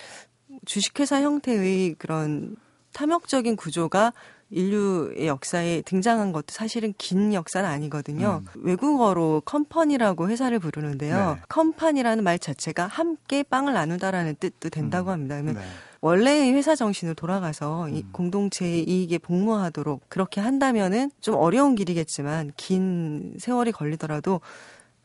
[0.66, 2.56] 주식회사 형태의 그런
[2.92, 4.12] 탐욕적인 구조가
[4.50, 8.42] 인류의 역사에 등장한 것도 사실은 긴 역사는 아니거든요.
[8.54, 8.62] 음.
[8.62, 11.34] 외국어로 컴퍼니라고 회사를 부르는데요.
[11.34, 11.42] 네.
[11.48, 15.12] 컴퍼니라는 말 자체가 함께 빵을 나누다라는 뜻도 된다고 음.
[15.12, 15.34] 합니다.
[15.40, 15.62] 그러면 네.
[16.00, 18.08] 원래의 회사 정신으로 돌아가서 이 음.
[18.12, 24.40] 공동체의 이익에 복무하도록 그렇게 한다면은 좀 어려운 길이겠지만 긴 세월이 걸리더라도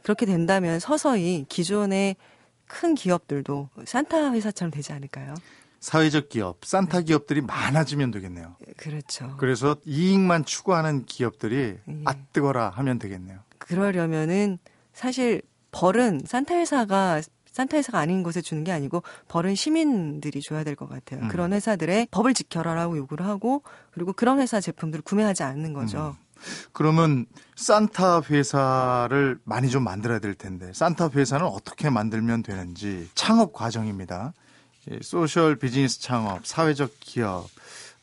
[0.03, 2.15] 그렇게 된다면 서서히 기존의
[2.67, 5.33] 큰 기업들도 산타 회사처럼 되지 않을까요?
[5.79, 8.55] 사회적 기업, 산타 기업들이 많아지면 되겠네요.
[8.77, 9.35] 그렇죠.
[9.37, 12.01] 그래서 이익만 추구하는 기업들이 예.
[12.05, 13.39] 아 뜨거라 하면 되겠네요.
[13.59, 14.57] 그러려면은
[14.93, 20.75] 사실 벌은 산타 회사가 산타 회사가 아닌 곳에 주는 게 아니고 벌은 시민들이 줘야 될
[20.75, 21.21] 것 같아요.
[21.23, 21.27] 음.
[21.29, 26.15] 그런 회사들의 법을 지켜라라고 요구를 하고 그리고 그런 회사 제품들을 구매하지 않는 거죠.
[26.19, 26.28] 음.
[26.71, 27.25] 그러면
[27.55, 34.33] 산타 회사를 많이 좀 만들어야 될 텐데 산타 회사는 어떻게 만들면 되는지 창업 과정입니다.
[35.01, 37.47] 소셜 비즈니스 창업, 사회적 기업,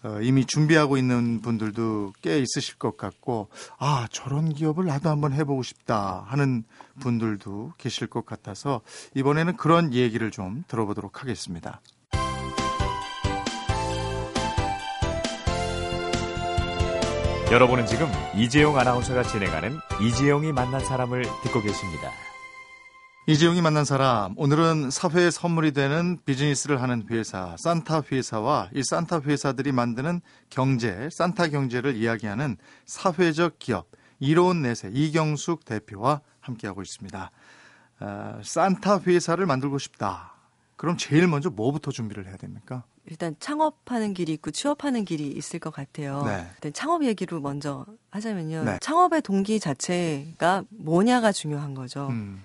[0.03, 5.63] 어, 이미 준비하고 있는 분들도 꽤 있으실 것 같고, 아, 저런 기업을 나도 한번 해보고
[5.63, 6.65] 싶다 하는
[7.01, 8.83] 분들도 계실 것 같아서,
[9.15, 11.81] 이번에는 그런 얘기를 좀 들어보도록 하겠습니다.
[17.53, 22.11] 여러분은 지금 이재용 아나운서가 진행하는 이재용이 만난 사람을 듣고 계십니다.
[23.29, 29.71] 이재용이 만난 사람 오늘은 사회에 선물이 되는 비즈니스를 하는 회사 산타 회사와 이 산타 회사들이
[29.71, 37.31] 만드는 경제 산타 경제를 이야기하는 사회적 기업 이로운 내세 이경숙 대표와 함께하고 있습니다.
[38.01, 40.35] 어, 산타 회사를 만들고 싶다.
[40.75, 42.83] 그럼 제일 먼저 뭐부터 준비를 해야 됩니까?
[43.09, 46.25] 일단 창업하는 길이 있고 취업하는 길이 있을 것 같아요.
[46.25, 46.47] 네.
[46.55, 48.65] 일단 창업 얘기로 먼저 하자면요.
[48.65, 48.79] 네.
[48.81, 52.09] 창업의 동기 자체가 뭐냐가 중요한 거죠.
[52.09, 52.43] 음.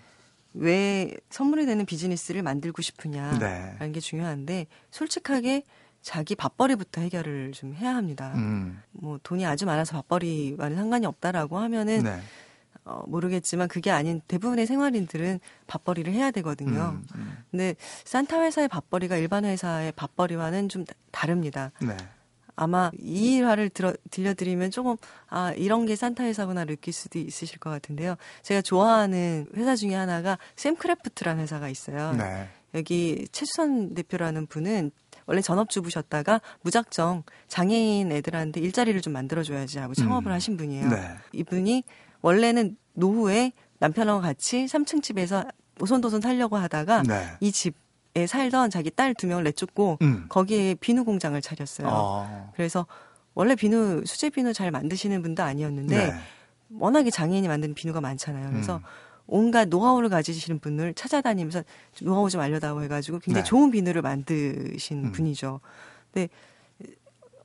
[0.53, 3.91] 왜 선물이 되는 비즈니스를 만들고 싶으냐라는 네.
[3.91, 5.63] 게 중요한데 솔직하게
[6.01, 8.33] 자기 밥벌이부터 해결을 좀 해야 합니다.
[8.35, 8.81] 음.
[8.91, 12.19] 뭐 돈이 아주 많아서 밥벌이와는 상관이 없다라고 하면은 네.
[12.83, 16.95] 어, 모르겠지만 그게 아닌 대부분의 생활인들은 밥벌이를 해야 되거든요.
[16.95, 17.37] 음, 음.
[17.51, 21.71] 근데 산타 회사의 밥벌이가 일반 회사의 밥벌이와는 좀 다릅니다.
[21.79, 21.95] 네.
[22.55, 24.97] 아마 이 일화를 들어, 들려드리면 조금
[25.29, 28.15] 아 이런 게 산타 회사구나 느낄 수도 있으실 것 같은데요.
[28.43, 32.13] 제가 좋아하는 회사 중에 하나가 샘크래프트라는 회사가 있어요.
[32.13, 32.49] 네.
[32.73, 34.91] 여기 최수선 대표라는 분은
[35.25, 40.33] 원래 전업주부셨다가 무작정 장애인 애들한테 일자리를 좀 만들어줘야지 하고 창업을 음.
[40.33, 40.89] 하신 분이에요.
[40.89, 41.15] 네.
[41.33, 41.83] 이분이
[42.21, 45.45] 원래는 노후에 남편하고 같이 3층 집에서
[45.79, 47.27] 오손도손 살려고 하다가 네.
[47.39, 47.81] 이 집
[48.13, 50.25] 에 살던 자기 딸 두 명을 내쫓고 음.
[50.27, 51.87] 거기에 비누 공장을 차렸어요.
[51.89, 52.51] 아.
[52.55, 52.85] 그래서
[53.35, 56.13] 원래 비누 수제 비누 잘 만드시는 분도 아니었는데 네.
[56.77, 58.49] 워낙에 장애인이 만든 비누가 많잖아요.
[58.49, 58.81] 그래서 음.
[59.27, 61.63] 온갖 노하우를 가지시는 분을 찾아다니면서
[62.01, 63.49] 노하우 좀 알려다오 해가지고 굉장히 네.
[63.49, 65.11] 좋은 비누를 만드신 음.
[65.13, 65.61] 분이죠.
[66.11, 66.27] 근데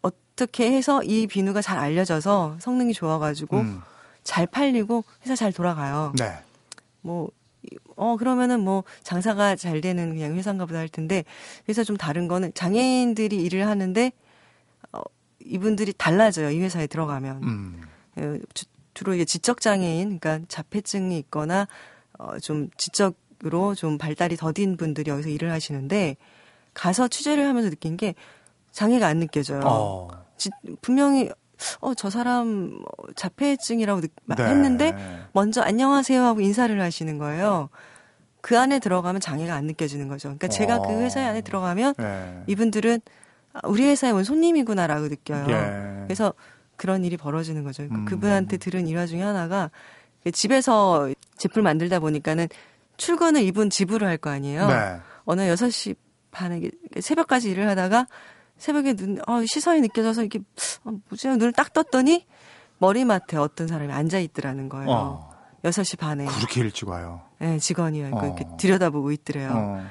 [0.02, 3.82] 어떻게 해서 이 비누가 잘 알려져서 성능이 좋아가지고 음.
[4.26, 6.12] 잘 팔리고 회사 잘 돌아가요.
[6.18, 6.32] 네.
[7.00, 7.30] 뭐
[7.96, 11.24] 어, 그러면은 뭐 장사가 잘 되는 그냥 회사인가 보다 할 텐데,
[11.64, 14.12] 그래서 좀 다른 거는 장애인들이 일을 하는데,
[14.92, 15.00] 어,
[15.44, 16.50] 이분들이 달라져요.
[16.50, 17.42] 이 회사에 들어가면.
[17.42, 17.82] 음.
[18.16, 21.66] 어, 주, 주로 이게 지적장애인, 그러니까 자폐증이 있거나,
[22.18, 26.16] 어, 좀 지적으로 좀 발달이 더딘 분들이 여기서 일을 하시는데,
[26.74, 28.14] 가서 취재를 하면서 느낀 게
[28.72, 29.62] 장애가 안 느껴져요.
[29.64, 30.08] 어.
[30.36, 30.50] 지,
[30.82, 31.30] 분명히
[31.80, 32.78] 어, 저 사람
[33.14, 34.44] 자폐증이라고 느, 네.
[34.44, 37.68] 했는데 먼저 안녕하세요 하고 인사를 하시는 거예요.
[38.40, 40.28] 그 안에 들어가면 장애가 안 느껴지는 거죠.
[40.28, 40.98] 그러니까 제가 그 어.
[41.00, 42.42] 회사에 안에 들어가면 네.
[42.46, 43.00] 이분들은
[43.54, 45.46] 아, 우리 회사에 온 손님이구나라고 느껴요.
[45.48, 46.04] 예.
[46.04, 46.32] 그래서
[46.76, 47.82] 그런 일이 벌어지는 거죠.
[47.84, 48.04] 그러니까 음.
[48.04, 49.70] 그분한테 들은 일화 중에 하나가
[50.32, 52.48] 집에서 제품을 만들다 보니까는
[52.98, 54.66] 출근을 이분 집으로 할 거 아니에요.
[54.68, 54.96] 네.
[55.24, 55.96] 어느 6시
[56.30, 58.06] 반에 새벽까지 일을 하다가
[58.58, 60.40] 새벽에 눈, 어, 시선이 느껴져서 이게,
[60.84, 61.28] 어, 뭐지?
[61.28, 62.26] 눈을 딱 떴더니
[62.78, 64.90] 머리맡에 어떤 사람이 앉아있더라는 거예요.
[64.90, 65.30] 어.
[65.62, 66.26] 6시 반에.
[66.26, 67.22] 그렇게 일찍 와요?
[67.38, 68.10] 네, 직원이요.
[68.12, 68.24] 어.
[68.24, 69.50] 이렇게 들여다보고 있더래요.
[69.52, 69.86] 어.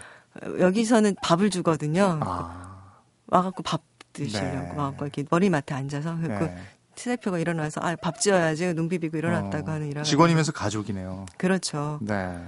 [0.60, 2.19] 여기서는 밥을 주거든요.
[2.21, 2.93] 아.
[3.28, 3.82] 와갖고 밥
[4.13, 4.56] 드시려고.
[4.56, 4.73] 네.
[4.75, 6.15] 와갖고 이렇게 머리맡에 앉아서.
[6.17, 6.58] 그 네.
[6.95, 9.73] 티 대표가 일어나서 아, 밥 지어야지 눈 비비고 일어났다고 어.
[9.73, 10.04] 하는 이런.
[10.04, 11.25] 직원이면서 가족이네요.
[11.38, 11.99] 그렇죠.
[12.01, 12.41] 네.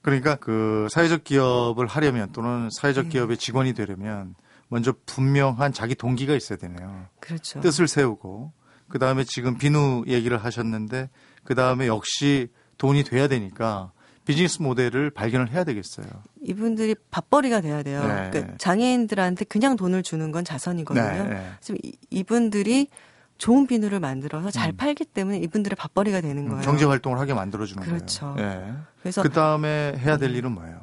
[0.00, 3.10] 그러니까 그 사회적 기업을 하려면 또는 사회적 네.
[3.10, 4.34] 기업의 직원이 되려면
[4.72, 7.04] 먼저 분명한 자기 동기가 있어야 되네요.
[7.20, 7.60] 그렇죠.
[7.60, 8.52] 뜻을 세우고
[8.88, 11.10] 그 다음에 지금 비누 얘기를 하셨는데
[11.44, 13.92] 그 다음에 역시 돈이 돼야 되니까
[14.24, 16.06] 비즈니스 모델을 발견을 해야 되겠어요.
[16.40, 18.00] 이분들이 밥벌이가 돼야 돼요.
[18.00, 18.30] 네.
[18.30, 21.28] 그러니까 장애인들한테 그냥 돈을 주는 건 자선이거든요.
[21.28, 21.50] 네.
[21.60, 22.88] 지금 이분들이
[23.36, 24.76] 좋은 비누를 만들어서 잘 음.
[24.76, 26.62] 팔기 때문에 이분들의 밥벌이가 되는 음, 거예요.
[26.62, 28.34] 경제 활동을 하게 만들어주는 그렇죠.
[28.36, 28.48] 거예요.
[28.48, 28.72] 네.
[29.02, 30.36] 그래서 그 다음에 해야 될 음.
[30.36, 30.80] 일은 뭐예요?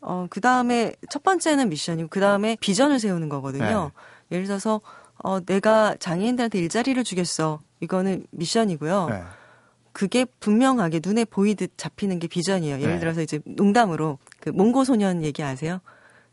[0.00, 3.90] 어, 그 다음에 첫 번째는 미션이고 그 다음에 비전을 세우는 거거든요.
[4.30, 4.36] 네.
[4.36, 4.80] 예를 들어서
[5.16, 7.60] 어, 내가 장애인들한테 일자리를 주겠어.
[7.80, 9.08] 이거는 미션이고요.
[9.10, 9.22] 네.
[9.92, 12.78] 그게 분명하게 눈에 보이듯 잡히는 게 비전이에요.
[12.78, 13.00] 예를 네.
[13.00, 15.80] 들어서 이제 농담으로 그 몽골 소년 얘기 아세요?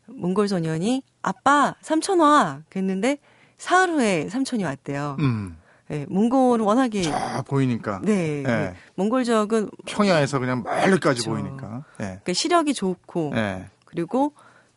[0.06, 3.18] 몽골 소년이 아빠 삼촌 와 그랬는데
[3.58, 5.16] 사흘 후에 삼촌이 왔대요.
[5.18, 5.56] 음.
[5.88, 8.00] 네, 몽골은 워낙에 쫙 보이니까.
[8.02, 8.74] 네, 네.
[8.96, 11.30] 몽골 지역은 평야에서 그냥 멀리까지 그렇죠.
[11.30, 11.84] 보이니까.
[11.98, 12.04] 네.
[12.06, 13.66] 그러니까 시력이 좋고 네.
[13.84, 14.32] 그리고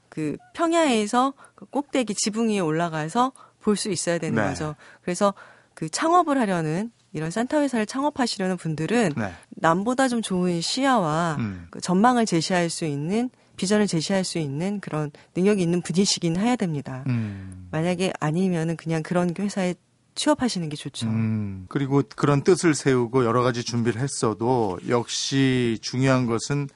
[0.10, 4.50] 그 평야에서 그 꼭대기 지붕 위에 올라가서 볼 수 있어야 되는 네.
[4.50, 4.76] 거죠.
[5.02, 5.34] 그래서
[5.74, 9.34] 그 창업을 하려는 이런 산타 회사를 창업하시려는 분들은 네.
[9.50, 11.67] 남보다 좀 좋은 시야와 음.
[11.72, 17.04] 그 전망을 제시할 수 있는 비전을 제시할 수 있는 그런 능력이 있는 분이시긴 해야 됩니다.
[17.08, 17.67] 음.
[17.72, 19.74] 만약에 아니면은 그냥 그런 회사에
[20.19, 21.08] 취업하시는 게 좋죠.
[21.08, 21.65] 음.
[21.69, 26.67] 그리고 그런 뜻을 세우고 여러 가지 준비를 했어도 역시 중요한 것은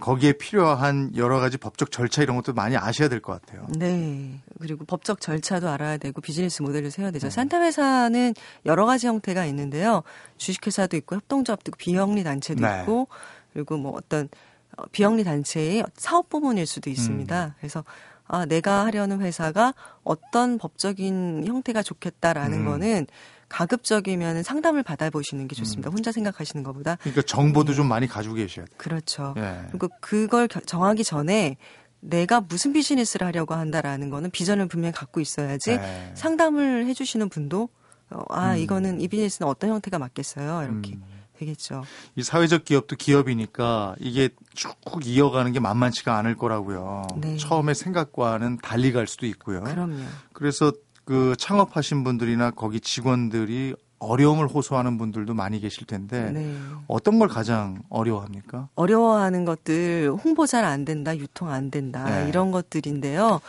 [0.00, 3.66] 거기에 필요한 여러 가지 법적 절차 이런 것도 많이 아셔야 될 것 같아요.
[3.78, 4.40] 네.
[4.60, 7.28] 그리고 법적 절차도 알아야 되고 비즈니스 모델을 세워야 되죠.
[7.28, 7.30] 네.
[7.30, 8.34] 산타 회사는
[8.66, 10.02] 여러 가지 형태가 있는데요.
[10.36, 12.80] 주식회사도 있고 협동조합도 있고 비영리 단체도 네.
[12.80, 13.08] 있고
[13.54, 14.28] 그리고 뭐 어떤
[14.76, 17.46] 어, 비영리 단체의 사업 부문일 수도 있습니다.
[17.46, 17.52] 음.
[17.58, 17.84] 그래서
[18.32, 22.64] 아, 내가 하려는 회사가 어떤 법적인 형태가 좋겠다라는 음.
[22.64, 23.06] 거는
[23.48, 25.90] 가급적이면 상담을 받아보시는 게 좋습니다.
[25.90, 25.94] 음.
[25.94, 26.96] 혼자 생각하시는 것보다.
[27.00, 27.76] 그러니까 정보도 네.
[27.76, 28.74] 좀 많이 가지고 계셔야 돼요.
[28.76, 29.34] 그렇죠.
[29.36, 29.62] 예.
[29.70, 31.56] 그리고 그걸 정하기 전에
[31.98, 36.12] 내가 무슨 비즈니스를 하려고 한다라는 거는 비전을 분명히 갖고 있어야지 네.
[36.14, 37.68] 상담을 해주시는 분도
[38.10, 38.58] 어, 아 음.
[38.58, 41.02] 이거는 이 비즈니스는 어떤 형태가 맞겠어요 이렇게 음.
[41.40, 41.84] 되겠죠.
[42.16, 44.74] 이 사회적 기업도 기업이니까 이게 쭉
[45.04, 47.06] 이어가는 게 만만치가 않을 거라고요.
[47.16, 47.36] 네.
[47.36, 49.62] 처음에 생각과는 달리 갈 수도 있고요.
[49.64, 50.04] 그럼요.
[50.32, 50.72] 그래서
[51.04, 56.56] 그 창업하신 분들이나 거기 직원들이 어려움을 호소하는 분들도 많이 계실 텐데 네.
[56.86, 58.68] 어떤 걸 가장 어려워합니까?
[58.74, 62.28] 어려워하는 것들 홍보 잘 안 된다, 유통 안 된다 네.
[62.28, 63.40] 이런 것들인데요.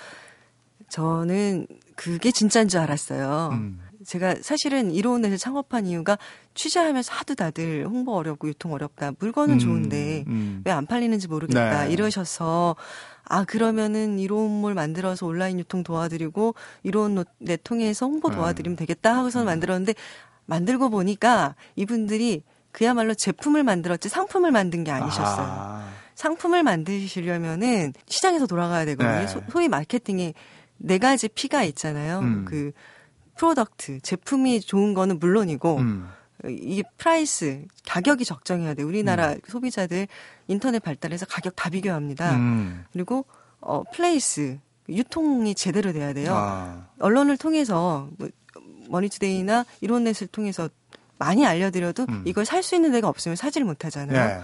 [0.89, 3.49] 저는 그게 진짜인 줄 알았어요.
[3.53, 3.79] 음.
[4.11, 6.17] 제가 사실은 이론에서 창업한 이유가
[6.53, 9.13] 취재하면서 하도 다들 홍보 어렵고 유통 어렵다.
[9.19, 10.61] 물건은 음, 좋은데 음.
[10.65, 11.85] 왜안 팔리는지 모르겠다.
[11.85, 11.93] 네.
[11.93, 12.75] 이러셔서
[13.23, 18.35] 아 그러면은 이론몰 만들어서 온라인 유통 도와드리고 이론 내 통해서 홍보 네.
[18.35, 19.45] 도와드리면 되겠다 하고서 음.
[19.45, 19.93] 만들었는데
[20.45, 22.43] 만들고 보니까 이분들이
[22.73, 25.47] 그야말로 제품을 만들었지 상품을 만든 게 아니셨어요.
[25.47, 25.87] 아.
[26.15, 29.19] 상품을 만드시려면은 시장에서 돌아가야 되거든요.
[29.21, 29.27] 네.
[29.27, 30.33] 소, 소위 마케팅에
[30.79, 32.19] 네 가지 P가 있잖아요.
[32.19, 32.45] 음.
[32.45, 32.73] 그
[33.41, 36.07] product, 제품이 좋은 거는 물론이고, 음.
[36.45, 38.83] 이 price, 가격이 적정해야 돼.
[38.83, 39.39] 우리나라 음.
[39.47, 40.07] 소비자들
[40.47, 42.35] 인터넷 발달해서 가격 다 비교합니다.
[42.35, 42.85] 음.
[42.93, 43.25] 그리고,
[43.59, 44.59] 어, place,
[44.89, 46.33] 유통이 제대로 돼야 돼요.
[46.35, 46.87] 아.
[46.99, 48.29] 언론을 통해서, 뭐,
[48.89, 50.69] 머니투데이나 이로운넷을 통해서
[51.17, 52.23] 많이 알려드려도 음.
[52.25, 54.37] 이걸 살 수 있는 데가 없으면 사지를 못하잖아요.
[54.37, 54.43] 네.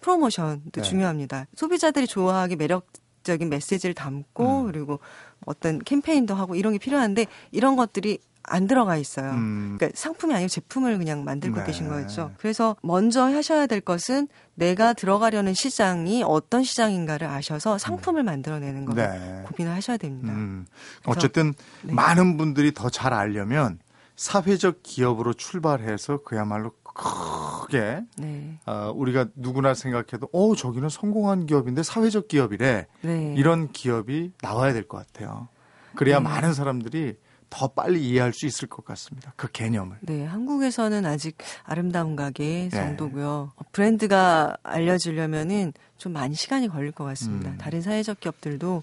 [0.00, 0.82] promotion도 네.
[0.82, 1.46] 중요합니다.
[1.54, 4.66] 소비자들이 좋아하기 매력적인 메시지를 담고 음.
[4.72, 5.00] 그리고
[5.44, 9.30] 어떤 캠페인도 하고 이런 게 필요한데 이런 것들이 안 들어가 있어요.
[9.30, 9.76] 음.
[9.78, 11.66] 그러니까 상품이 아니고 제품을 그냥 만들고 네.
[11.66, 12.32] 계신 거였죠.
[12.38, 19.42] 그래서 먼저 하셔야 될 것은 내가 들어가려는 시장이 어떤 시장인가를 아셔서 상품을 만들어내는 거를 네.
[19.46, 20.32] 고민을 하셔야 됩니다.
[20.32, 20.66] 음.
[21.04, 21.92] 어쨌든 네.
[21.92, 23.78] 많은 분들이 더 잘 알려면
[24.16, 28.58] 사회적 기업으로 출발해서 그야말로 크게 네.
[28.66, 33.34] 어, 우리가 누구나 생각해도 어 저기는 성공한 기업인데 사회적 기업이래 네.
[33.36, 35.48] 이런 기업이 나와야 될 것 같아요.
[35.94, 36.24] 그래야 네.
[36.24, 37.16] 많은 사람들이
[37.50, 39.32] 더 빨리 이해할 수 있을 것 같습니다.
[39.36, 39.98] 그 개념을.
[40.00, 42.70] 네, 한국에서는 아직 아름다운 가게 네.
[42.70, 43.52] 정도고요.
[43.58, 43.64] 네.
[43.72, 47.50] 브랜드가 알려지려면은 좀 많이 시간이 걸릴 것 같습니다.
[47.50, 47.58] 음.
[47.58, 48.82] 다른 사회적 기업들도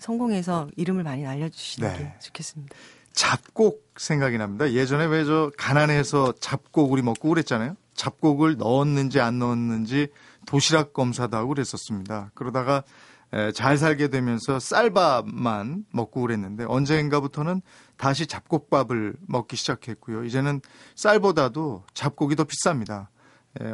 [0.00, 1.98] 성공해서 이름을 많이 알려주시는 네.
[1.98, 2.74] 게 좋겠습니다.
[3.12, 4.72] 잡곡 생각이 납니다.
[4.72, 7.76] 예전에 왜 저 가난해서 잡곡 우리 먹고 그랬잖아요.
[7.94, 10.08] 잡곡을 넣었는지 안 넣었는지
[10.46, 12.30] 도시락 검사도 하고 그랬었습니다.
[12.34, 12.82] 그러다가
[13.54, 17.62] 잘 살게 되면서 쌀밥만 먹고 그랬는데 언젠가부터는
[17.96, 20.24] 다시 잡곡밥을 먹기 시작했고요.
[20.24, 20.60] 이제는
[20.96, 23.06] 쌀보다도 잡곡이 더 비쌉니다.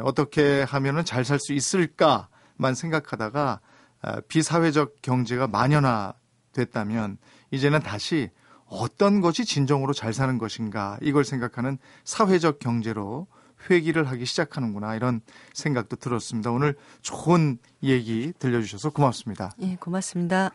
[0.03, 3.59] 어떻게 하면은 잘 살 수 있을까만 생각하다가
[4.01, 7.17] 아, 비사회적 경제가 만연화됐다면
[7.51, 8.29] 이제는 다시
[8.65, 13.27] 어떤 것이 진정으로 잘 사는 것인가 이걸 생각하는 사회적 경제로
[13.69, 15.21] 회기를 하기 시작하는구나 이런
[15.53, 16.51] 생각도 들었습니다.
[16.51, 19.51] 오늘 좋은 얘기 들려주셔서 고맙습니다.
[19.61, 20.51] 예, 고맙습니다.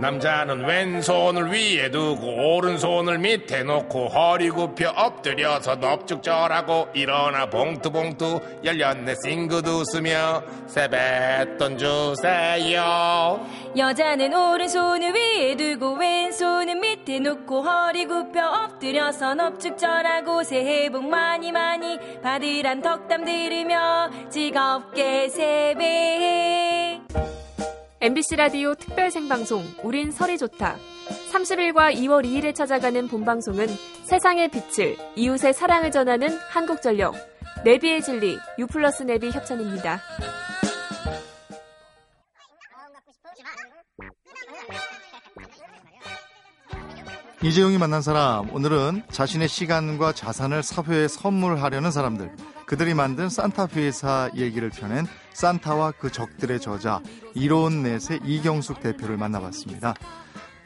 [0.00, 9.66] 남자는 왼손을 위에 두고 오른손을 밑에 놓고 허리 굽혀 엎드려서 넙죽절하고 일어나 봉투봉투 열렸네 싱긋
[9.66, 13.46] 웃으며 세뱃돈 주세요.
[13.76, 21.98] 여자는 오른손을 위에 두고 왼손은 밑에 놓고 허리 굽혀 엎드려서 넙죽절하고 새해 복 많이 많이
[22.22, 27.00] 받으란 덕담 들으며 즐겁게 세배
[28.10, 30.74] MBC 라디오 특별 생방송 우린 설이 좋다.
[31.32, 33.68] 30일과 2월 2일에 찾아가는 본방송은
[34.02, 37.14] 세상의 빛을 이웃의 사랑을 전하는 한국전력
[37.64, 40.00] 내비의 진리 유플러스 내비 협찬입니다.
[47.44, 52.34] 이재용이 만난 사람 오늘은 자신의 시간과 자산을 사회에 선물하려는 사람들
[52.66, 57.00] 그들이 만든 산타 회사 얘기를 펴낸 산타와 그 적들의 저자
[57.34, 59.94] 이로운 넷의 이경숙 대표를 만나봤습니다.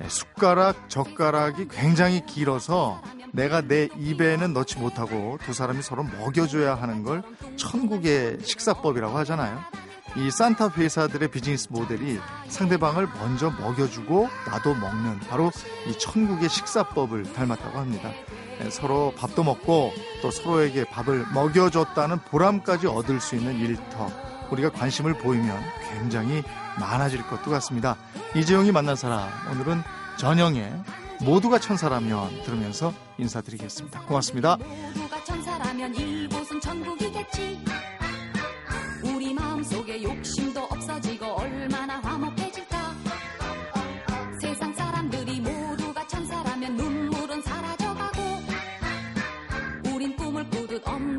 [0.01, 3.01] 네, 숟가락, 젓가락이 굉장히 길어서
[3.33, 7.23] 내가 내 입에는 넣지 못하고 두 사람이 서로 먹여줘야 하는 걸
[7.57, 9.61] 천국의 식사법이라고 하잖아요.
[10.17, 15.51] 이 산타 회사들의 비즈니스 모델이 상대방을 먼저 먹여주고 나도 먹는 바로
[15.89, 18.11] 이 천국의 식사법을 닮았다고 합니다.
[18.61, 24.09] 네, 서로 밥도 먹고 또 서로에게 밥을 먹여줬다는 보람까지 얻을 수 있는 일터.
[24.51, 25.59] 우리가 관심을 보이면
[25.93, 26.43] 굉장히
[26.79, 27.97] 많아질 것도 같습니다.
[28.35, 29.83] 이재용이 만난 사람, 오늘은
[30.19, 30.73] 전영의
[31.21, 34.01] 모두가 천사라면 들으면서 인사드리겠습니다.
[34.03, 34.57] 고맙습니다.
[34.57, 37.65] 모두가 천사라면 이곳은 천국이겠지.
[39.05, 42.95] 우리 마음속에 욕심도 없어지고 얼마나 화목해질까.
[44.41, 48.23] 세상 사람들이 모두가 천사라면 눈물은 사라져가고
[49.95, 51.17] 우린 꿈을 꾸듯 언